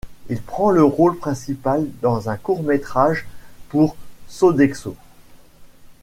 [0.29, 3.27] Il prend le rôle principal dans un court métrage
[3.69, 3.95] pour
[4.27, 4.95] Sodexo.